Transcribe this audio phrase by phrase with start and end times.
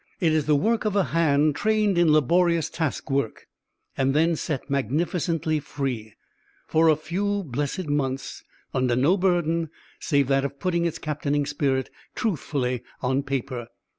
[0.19, 3.45] It is the work of a hand trained in laborious task work
[3.95, 6.15] and then set magnificently free,
[6.65, 8.43] for a few blessed months,
[8.73, 9.69] under no burden
[9.99, 13.67] save that of putting its captaining spirit truthfully on paper.